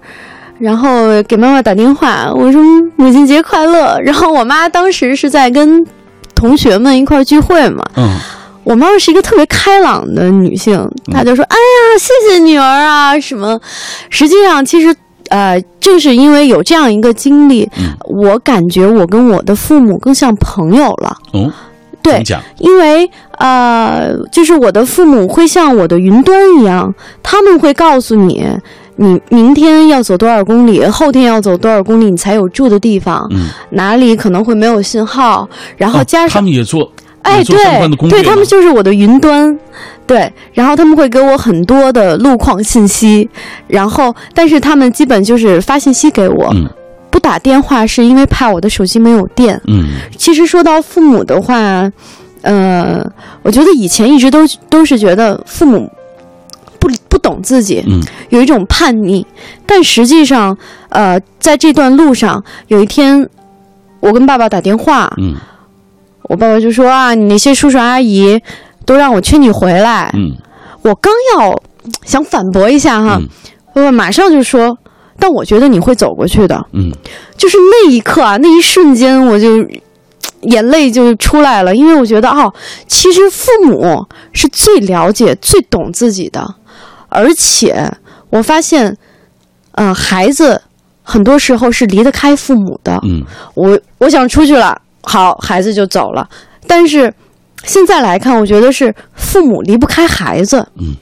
[0.59, 2.63] 然后给妈妈打电话，我说
[2.95, 5.85] 母亲节快乐，然后我妈当时是在跟
[6.37, 8.17] 同学们一块聚会嘛，嗯，
[8.63, 13.61] 我妈妈是一个特别开朗的女性，她就说，哎呀，谢谢女儿啊，什么，
[14.09, 14.95] 实际上其实。
[15.33, 17.67] 呃，正是因为有这样一个经历，
[18.07, 21.17] 我感觉我跟我的父母更像朋友了。
[21.33, 21.51] 哦，
[22.03, 22.23] 对，
[22.59, 28.47] 因为呃，就是我的父母会像我的云端一样，他们会告诉你，
[28.97, 33.27] 你明天要走多少公里，后天要走多少公里，你才有住的地方。
[33.31, 36.93] 嗯，哪里可能会没有信号，然后加上他们也做。
[37.23, 39.57] 哎，对，对他们就是我的云端，
[40.07, 43.29] 对，然后他们会给我很多的路况信息，
[43.69, 46.53] 然后但是他们基本就是发信息给我，
[47.11, 49.61] 不打电话是因为怕我的手机没有电。
[49.69, 51.91] 嗯，其实说到父母的话，
[52.43, 53.05] 呃，
[53.43, 55.89] 我觉得以前一直都都是觉得父母
[56.81, 59.25] 不不懂自己，嗯，有一种叛逆，
[59.65, 60.59] 但实际上，
[60.89, 63.29] 呃，在这段路上，有一天
[64.01, 65.37] 我跟爸爸打电话，嗯。
[66.25, 68.41] 我爸爸就说啊，你那些叔叔阿姨
[68.87, 70.11] 都让我劝你回来。
[70.15, 70.31] 嗯，
[70.83, 71.55] 我刚要
[72.05, 73.21] 想反驳一下哈，
[73.75, 74.77] 爸爸马上就说，
[75.19, 76.65] 但我觉得你会走过去的。
[76.73, 76.91] 嗯，
[77.37, 79.49] 就是那一刻啊，那一瞬间我就
[80.43, 82.53] 眼泪就出来了，因为我觉得哦，
[82.87, 86.55] 其实父母是最了解、最懂自己的，
[87.09, 87.91] 而且
[88.31, 88.97] 我发现，
[89.73, 90.63] 嗯，孩子
[91.03, 92.99] 很多时候是离得开父母的。
[93.03, 93.23] 嗯，
[93.55, 94.81] 我我想出去了。
[95.03, 96.29] 好，孩子就走了。
[96.67, 97.13] 但是
[97.65, 100.67] 现在来看，我觉得是父母离不开孩子。
[100.79, 100.95] 嗯，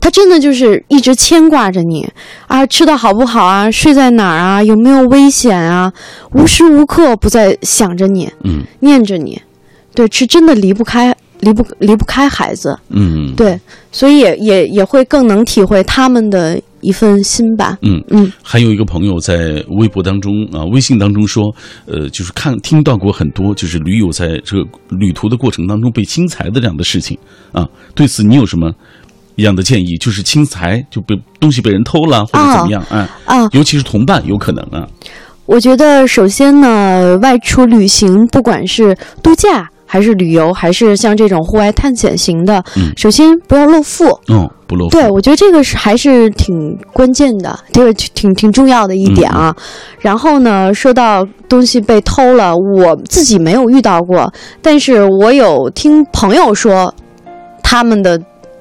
[0.00, 2.08] 他真的就是一直牵挂着你
[2.48, 5.92] 啊，吃的好不好啊，睡在哪儿啊，有没有危险啊，
[6.32, 9.40] 无时无刻不在想着你，嗯，念着你。
[9.94, 12.78] 对，是真的离不开，离不离不开孩子。
[12.88, 13.60] 嗯，对，
[13.92, 16.60] 所以也也也会更能体会他们的。
[16.80, 17.78] 一份心吧。
[17.82, 21.44] 嗯嗯，还有一个朋友在微博当中啊，微信当中说，
[21.86, 27.16] 呃，就是看听到过很多，就是驴友在这个旅途的过程当中被侵财的这样的事情
[27.52, 27.66] 啊。
[27.94, 28.72] 对此你有什么
[29.36, 29.96] 一样的建议？
[29.98, 33.08] 就是轻财就被东西被人偷了或者怎么样啊？
[33.24, 34.86] 啊，尤其是同伴有可能啊。
[35.46, 44.06] 我觉得首先呢，外出旅行，不管是度假还是旅游，还是像这种户外探险型的，嗯，首先不要露富。
[44.28, 44.48] 嗯。
[44.68, 49.52] 不露对，我觉得这个是还是挺关键的，这个挺挺重要的一点啊。
[49.98, 56.94] 然后呢，说到东西被偷了，我自己没有遇到过，但是我有听朋友说
[57.64, 58.16] 他们的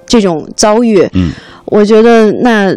[0.08, 1.08] 这种遭遇。
[1.14, 1.30] 嗯，
[1.66, 2.76] 我觉得那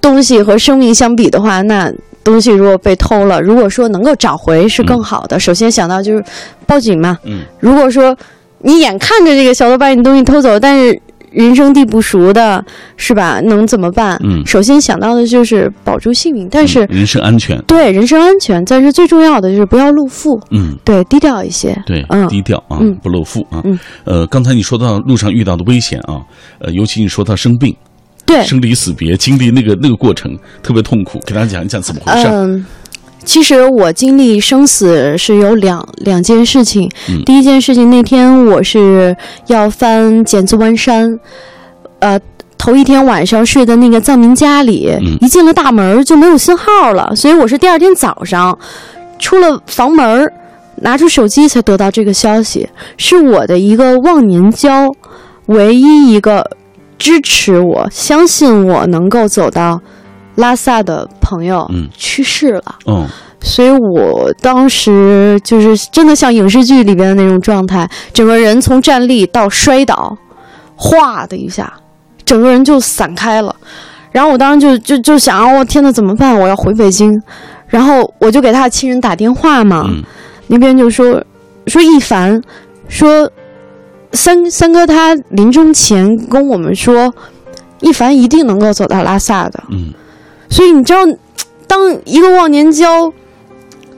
[0.00, 1.92] 东西和生命相比的话，那
[2.24, 5.38] 东西如果被偷了，如果说能够找回是更好的。
[5.38, 6.24] 首先想到就是
[6.66, 7.18] 报警嘛。
[7.24, 8.16] 嗯，如果说
[8.58, 11.00] 你眼看着这个小偷把你东西偷走，但是
[11.32, 12.62] 人生地不熟的，
[12.96, 13.40] 是吧？
[13.40, 14.20] 能怎么办？
[14.22, 20.38] 嗯，首先想到的就是保住性命，但是人身安全，对人身安全，但是最重要的就是不要露富。
[20.50, 21.74] 嗯，对，低调一些。
[21.86, 23.62] 对，嗯，低调啊，不露富啊。
[23.64, 26.20] 嗯，呃，刚才你说到路上遇到的危险啊，
[26.60, 27.74] 呃，尤其你说到生病，
[28.24, 32.28] 对，生离死别，经历那个那个过程特别痛苦，给大家讲一讲怎么回事。
[32.28, 32.64] 嗯。
[33.24, 36.90] 其实我经历生死是有两两件事情。
[37.24, 41.20] 第一件事情，那天我是要翻剪子湾山，
[42.00, 42.18] 呃，
[42.58, 48.58] 头一天晚上睡的那个藏民家里，嗯一进了大门就没有信号了，所以我是第二天早上
[49.20, 50.28] 出了房门，
[50.78, 54.92] 拿出手机才得到这个消息，是我的一个忘年交，
[55.46, 56.44] 唯一一个
[57.02, 59.80] 支持我、相信我能够走到
[60.36, 62.76] 拉萨的朋友嗯去世了。
[62.86, 63.04] 嗯，
[63.40, 70.16] 所以我当时就是真的像影视剧里边的那种状态，整个人从站立到摔倒，
[70.76, 71.72] 哗的一下，
[72.24, 73.52] 整个人就散开了。
[74.12, 76.38] 然后我当时就就就想，我、天呐，怎么办？
[76.38, 77.20] 我要回北京。
[77.66, 80.04] 然后我就给他的亲人打电话嘛，嗯
[80.46, 81.20] 那边就说
[81.66, 82.40] 说一凡
[82.86, 83.28] 说
[84.12, 87.12] 三三哥他临终前跟我们说，
[87.80, 89.62] 一凡一定能够走到拉萨的。
[89.70, 89.92] 嗯
[90.50, 91.00] 所以你知道，
[91.66, 93.12] 当一个忘年交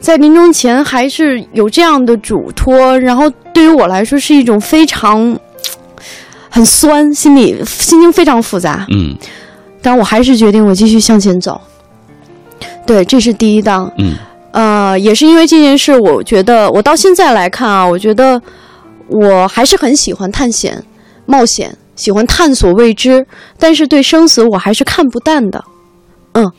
[0.01, 5.37] 在临终前还是有这样的嘱托，然后对于我来说是一种非常
[6.49, 8.87] 很酸，心里心情非常复杂。
[8.91, 9.17] 嗯
[9.83, 11.61] 但我还是决定我继续向前走。
[12.87, 13.93] 对，这是第一档。
[13.99, 14.15] 嗯
[14.53, 18.41] 呃，也是因为这件事，我觉得我到现在来看啊，我觉得
[19.09, 20.83] 我还是很喜欢探险、
[21.27, 23.27] 冒险，喜欢探索未知，
[23.59, 25.65] 但是对生死我还是看不淡的。
[26.33, 26.51] 嗯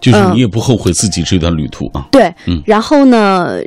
[0.00, 2.08] 就是嗯你也不后悔自己这段旅途啊。
[2.10, 3.58] 对，嗯然后呢，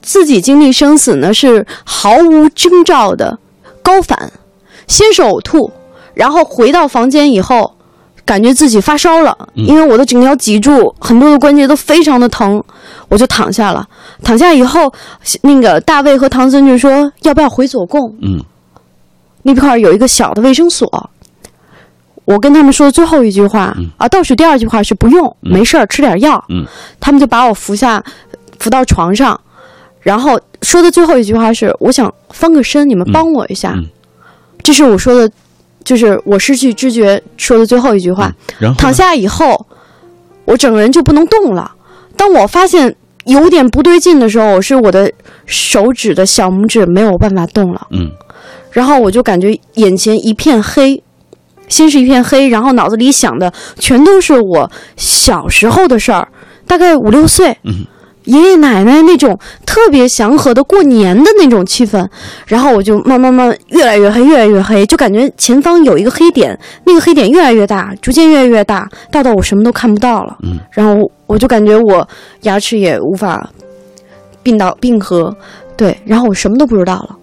[0.00, 3.38] 自己经历生死呢是毫无征兆的
[3.82, 4.32] 高反，
[4.88, 5.70] 先是呕吐，
[6.14, 7.76] 然后回到房间以后，
[8.24, 12.62] 感觉自己发烧了，嗯因为我的整条脊柱很多的关节都非常的疼，
[13.08, 13.86] 我就躺下了。
[14.22, 14.92] 躺下以后，
[15.42, 18.14] 那个大卫和唐僧就说要不要回左贡？
[18.22, 18.42] 嗯
[19.42, 21.10] 那块儿有一个小的卫生所。
[22.24, 26.42] 我跟他们说的最后一句话、嗯啊，倒数第二句话是不用，嗯没事儿，吃点药。
[26.48, 26.64] 嗯
[27.00, 28.00] 他们就把我扶下，
[28.60, 29.38] 扶到床上，
[30.00, 33.72] 然后说的最后一句话是：“我想翻个身，你们帮我一下。
[33.74, 33.84] 嗯
[34.62, 35.28] 这是我说的，
[35.84, 38.26] 就是我失去知觉说的最后一句话。
[38.26, 39.66] 嗯然后躺下以后，
[40.44, 41.72] 我整个人就不能动了。
[42.16, 45.10] 当我发现有点不对劲的时候，是我的
[45.46, 47.86] 手指的小拇指没有办法动了。
[47.90, 48.10] 嗯
[48.70, 51.02] 然后我就感觉眼前一片黑，
[51.68, 56.26] 先是一片黑，然后脑子里想的全都是我小时候的事儿，
[56.66, 57.84] 大概五六岁，嗯
[58.24, 62.06] 爷爷奶奶那种特别祥和的过年的那种气氛，
[62.46, 70.36] 然后我就慢慢慢越来越黑，越来越黑，就感觉前方有一个黑点，那个黑点越来越大，逐渐越来越大，大到我什么都看不到了。
[70.42, 72.06] 嗯然后我就感觉我
[72.42, 73.48] 牙齿也无法
[74.42, 75.34] 并到并合，
[75.76, 77.16] 对，然后我什么都不知道了。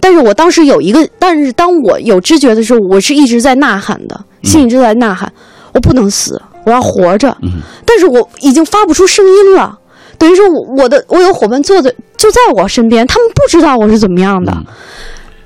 [0.00, 5.32] 但是我当时有一个，但是当我有知觉的时候，我是一直在呐喊的，心里一直在呐喊，
[5.72, 7.36] 我不能死，我要活着。
[7.42, 9.78] 嗯但是我已经发不出声音了，
[10.22, 14.64] 等于说我我的我有伙伴坐的就在我身边，他们不知道我是怎么样的，嗯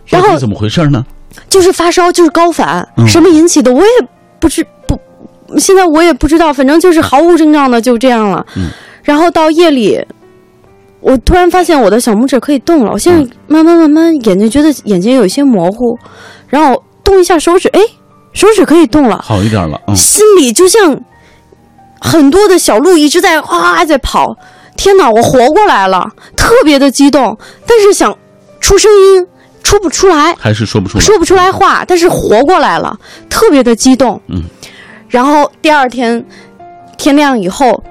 [0.05, 1.03] 然后怎么回事呢？
[1.49, 4.07] 就是发烧，就是高反，嗯什么引起的我也
[4.39, 5.01] 不知不，
[5.57, 8.45] 现在我也不知道，反正就是毫无征兆的就这样了。
[8.55, 8.69] 嗯
[9.03, 9.99] 然后到夜里，
[11.01, 15.97] 我突然发现我的小拇指可以动了，我现在嗯慢慢慢慢眼睛觉得眼睛有一些模糊，
[16.49, 17.81] 然后动一下手指，哎，
[18.35, 21.01] 手指可以动了，好一点了，嗯心里就像
[21.99, 24.37] 很多的小鹿一直在哗在跑。
[24.77, 27.37] 天哪，我活过来了，特别的激动，
[27.67, 28.17] 但是想
[28.61, 29.27] 出声音
[29.63, 34.21] 出不出来，还是说不出来，说不出来话，但是活过来了，特别的激动。
[34.29, 34.43] 嗯，
[35.09, 36.25] 然后第二天
[36.97, 37.83] 天亮以后，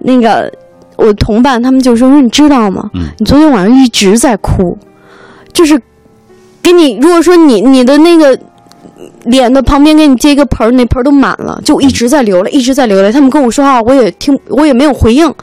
[0.00, 0.52] 那个
[0.96, 2.90] 我同伴他们就说：“说你知道吗？
[2.94, 4.76] 嗯你昨天晚上一直在哭，
[5.52, 5.80] 就是
[6.60, 8.38] 给你如果说你你的那个。”
[9.24, 13.10] 脸的旁边给你接一个盆儿，那盆儿都满了，就一直在流泪，一直在流泪。
[13.10, 15.34] 他们跟我说话，我也听，我也没有回应，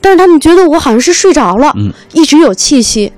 [0.00, 3.12] 但是他们觉得我好像是睡着了，嗯一直有气息。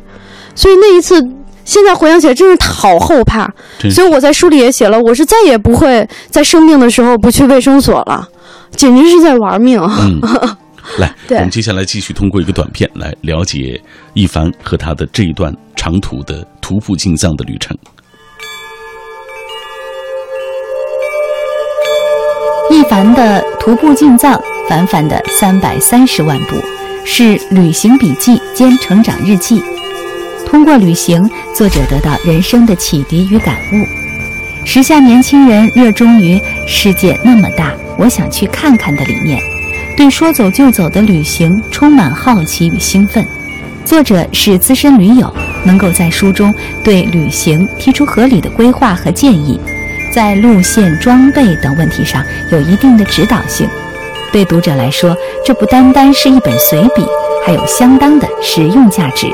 [0.54, 1.20] 所以那一次，
[1.64, 3.48] 现在回想起来，真是好后怕。
[3.90, 8.28] 所以我在书里也写了，我是再也不会在生病的时候不去卫生所了，
[8.74, 9.80] 简直是在玩命。
[9.80, 10.20] 嗯，
[10.98, 13.80] 来，我们接下来继续通过一个短片来了解
[14.12, 17.76] 一凡和他的这一段长途的徒步进藏的旅程。
[22.70, 26.54] 一凡的徒步进藏，反反的三百三十万步，
[27.04, 29.60] 是旅行笔记兼成长日记。
[30.46, 33.84] 通过旅行，作者得到人生的启迪与感悟。
[34.64, 39.42] 时下年轻人热衷于“世界那么大，我想去看看”的理念，
[39.96, 43.26] 对说走就走的旅行充满好奇与兴奋。
[43.84, 46.54] 作者是资深驴友，能够在书中
[46.84, 49.58] 对旅行提出合理的规划和建议，
[50.14, 53.68] 在路线、装备等问题上有一定的指导性。
[54.32, 57.04] 对读者来说，这不单单是一本随笔，
[57.44, 59.26] 还有相当的实用价值。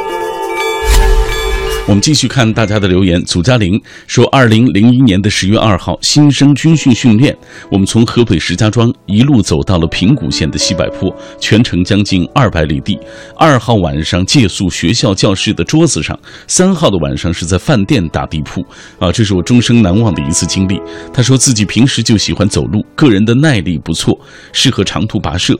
[1.88, 3.22] 我们继续看大家的留言。
[3.22, 7.36] 祖嘉玲说，二零零一年的十月二号，新生军训训练，
[7.70, 12.98] 我们从河北石家庄一路走到了平谷县的西柏坡，全程将近二百里地。
[13.36, 16.18] 二号晚上借宿学校教室的桌子上，
[16.48, 18.66] 三号的晚上是在饭店打地铺。
[18.98, 20.80] 啊，这是我终生难忘的一次经历。
[21.14, 24.18] 他说自己平时就喜欢走路，个人的耐力不错，
[24.52, 25.56] 适合长途跋涉。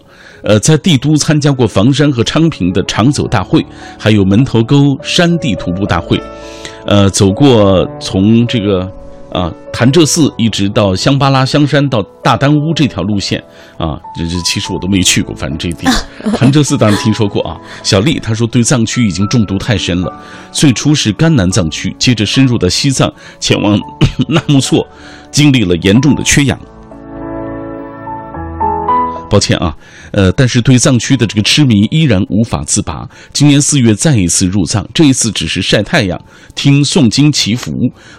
[0.47, 3.67] 呃，在帝都参加过房山和昌平的长走大会，
[3.99, 6.21] 还有门头沟山地徒步大会。
[6.87, 8.89] 呃，走过从这个
[9.33, 13.43] 啊潭柘寺一直到香巴拉香山到大丹乌这条路线
[13.77, 15.85] 啊，这这其实我都没去过，反正这地
[16.39, 17.57] 潭柘寺当然听说过啊。
[17.83, 20.13] 小丽她说对藏区已经中毒太深了，
[20.53, 23.77] 最初是甘南藏区，接着深入到西藏，前往
[24.29, 24.87] 纳木错，
[25.33, 26.57] 经历了严重的缺氧。
[29.29, 29.77] 抱歉啊，
[30.13, 33.09] 呃，但是对藏区的这个痴迷依然无法自拔。
[33.33, 36.21] 今年四月再一次入藏，这一次只是晒太阳、
[36.55, 37.73] 听诵经祈福。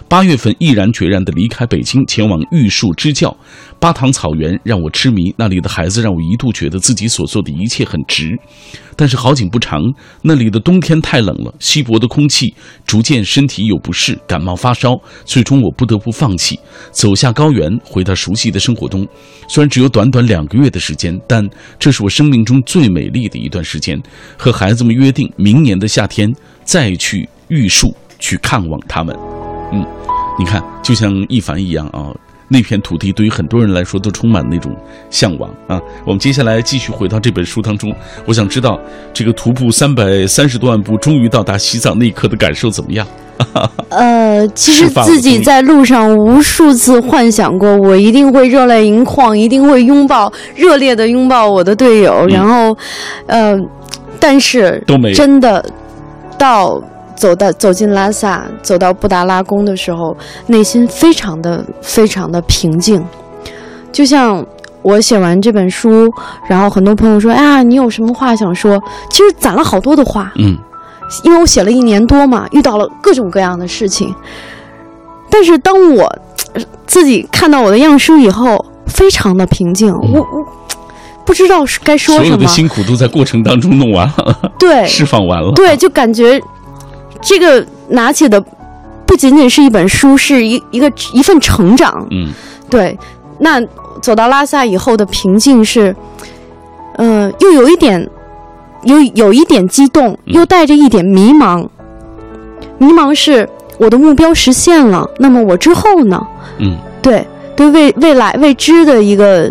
[0.08, 3.36] 八月份毅然决然地离开北京，前往玉树支教。
[3.80, 8.36] 巴塘草原让我痴迷，那里的孩子让我一度觉得自己所做的一切很值。
[8.98, 9.80] 但是好景不长，
[10.22, 12.52] 那里的冬天太冷了，稀薄的空气，
[12.84, 16.58] 逐渐身体有不适，感冒发烧，最终我不得不放弃，
[16.90, 19.06] 走下高原，回到熟悉的生活中。
[19.48, 23.96] 虽然只有短短两个月的时间，但这是我生命中最美丽的一段时间。
[24.36, 26.28] 和孩子们约定，明年的夏天
[26.64, 29.16] 再去玉树去看望他们。
[29.72, 29.86] 嗯，
[30.36, 32.10] 你看，就像一凡一样啊。
[32.48, 34.74] 那片土地对于很多人来说都充满那种
[35.10, 35.78] 向往啊！
[36.04, 37.94] 我们接下来继续回到这本书当中，
[38.24, 38.80] 我想知道
[39.12, 43.06] 这个徒步三百三十多万步，终于到达西藏那一刻的感受怎么样？
[43.90, 52.76] 呃，其实自己在路上无数次幻想过，我一定会热泪盈眶，一定会拥抱热烈的拥抱我的队友，然后，
[53.26, 53.56] 呃，
[54.18, 55.64] 但是都没真的
[56.38, 56.82] 到。
[57.18, 60.16] 走到走进拉萨，走到布达拉宫的时候，
[60.46, 63.04] 内心非常的非常的平静。
[63.90, 64.46] 就像
[64.82, 66.08] 我写完这本书，
[66.48, 70.32] 然后很多朋友说：“哎呀，你有什么话想说？”其实攒了好多的话。
[70.36, 70.56] 嗯，
[71.24, 74.14] 因为我写了一年多嘛，遇到了各种各样的事情。
[75.28, 76.18] 但是当我
[76.86, 79.92] 自己看到我的样书以后，非常的平静。
[79.92, 80.46] 我我
[81.24, 82.26] 不知道是该说什么。
[82.26, 85.50] 所有的辛苦都在过程当中弄完了，对， 释放完了。
[85.52, 86.40] 对，就感觉。
[87.20, 88.42] 这个拿起的
[89.06, 92.06] 不仅仅是一本书，是一一个一份成长。
[92.10, 92.28] 嗯，
[92.68, 92.98] 对。
[93.38, 93.60] 那
[94.02, 95.94] 走到拉萨以后的平静是，
[96.96, 98.08] 呃，又有一点，
[98.82, 101.66] 有有一点激动，又带着一点迷茫。
[102.78, 103.48] 迷茫是
[103.78, 106.20] 我的目标实现了，那么我之后呢？
[106.58, 109.50] 嗯，对，对未未来未知的一个，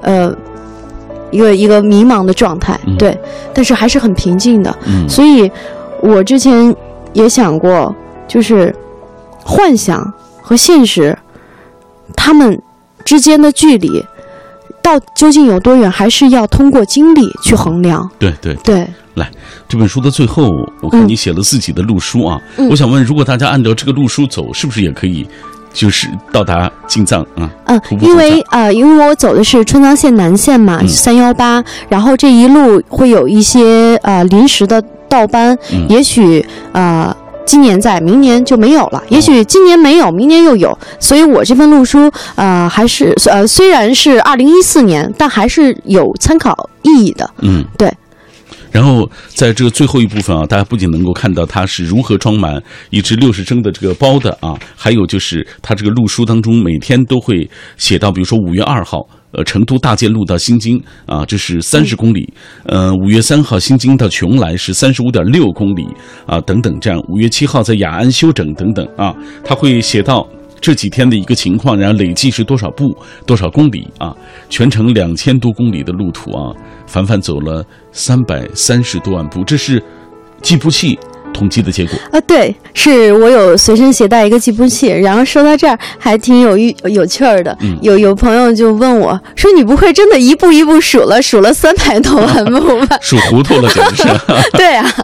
[0.00, 0.34] 呃，
[1.30, 2.78] 一个一个迷茫的状态。
[2.98, 3.18] 对，
[3.52, 4.74] 但是还是很平静的。
[4.86, 5.50] 嗯，所以。
[6.02, 6.74] 我之前
[7.12, 7.94] 也想过，
[8.28, 8.74] 就是
[9.44, 11.16] 幻想和现实，
[12.16, 12.60] 他们
[13.04, 14.04] 之间的距离
[14.82, 18.08] 到究竟有多远，还是要通过经历去衡量。
[18.18, 19.30] 对对对，来
[19.68, 22.40] 这本书的最后，我看你写了自己的路书啊。
[22.70, 25.26] 我想问，如果大家按照这个路书走，是不是也可以
[25.72, 27.50] 就是到达进藏啊？
[27.66, 34.82] 嗯，因为呃，因为我走的是川藏线南线嘛，三幺八，然后这一路会有一些呃临时的。
[35.10, 35.58] 倒班，
[35.88, 36.42] 也许
[36.72, 39.02] 呃，今年在，明年就没有了。
[39.08, 40.78] 也许今年没有，明年又有。
[41.00, 47.28] 所以我这份路书，呃，还是呃，虽然是二零一四年，但还是有参考意义的。
[47.42, 47.92] 嗯，对。
[48.70, 59.04] 然后在这个最后一部分啊，大家不仅能够看到它是如何装满一只六十升的这个包的啊，还有就是它这个路书当中每天都会写到，比如说五月二号。
[59.32, 62.32] 呃，成都大建路到新津啊，这是三十公里。
[62.64, 65.86] 呃，五月三号新津到邛崃是三十五点六公里
[66.26, 67.00] 啊，等等这样。
[67.08, 69.14] 五月七号在雅安休整等等啊，
[69.44, 70.26] 他会写到
[70.60, 74.14] 这几天的一个情况，然后累计是多少步、多少公里啊？
[74.48, 76.52] 全程两千多公里的路途啊，
[76.86, 79.82] 凡凡走了三百三十多万步，这是
[80.42, 80.98] 计步器。
[81.32, 87.56] 统计的结果啊，对，是我有随身携带一个计步器，然后说到这儿还挺有有有趣儿的。
[87.80, 94.08] 有有朋友就问我说：“你不会真的一步一步数了，数了三百多万步吧？”数糊涂了，简直是。
[94.56, 94.94] 对啊。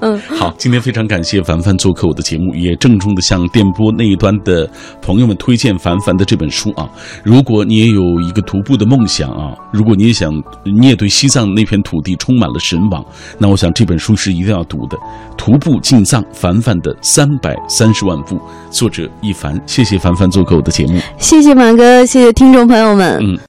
[0.00, 4.68] 嗯，好，今天非常感谢凡凡做客我的节目，也郑重的向电波那一端的
[5.00, 6.88] 朋友们推荐凡凡的这本书啊。
[7.22, 10.32] 如果你也有一个徒步的梦想啊，如果你也想，
[10.64, 13.04] 你也对西藏那片土地充满了神往，
[13.38, 14.96] 那我想这本书是一定要读的。
[15.36, 23.38] 徒步进藏，凡凡的三百三十万步，作者一凡，谢谢凡凡做客我的节目，谢谢满哥，谢谢听众朋友们，嗯。